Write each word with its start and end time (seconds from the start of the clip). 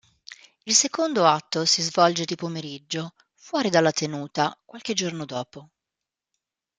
Il 0.65 0.73
secondo 0.73 1.27
atto 1.27 1.63
si 1.63 1.83
svolge 1.83 2.25
di 2.25 2.33
pomeriggio, 2.33 3.13
fuori 3.35 3.69
della 3.69 3.91
tenuta, 3.91 4.59
qualche 4.65 4.93
giorno 4.95 5.25
dopo. 5.25 5.69